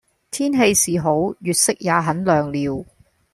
[0.31, 2.85] 天氣是好，月色也很亮了。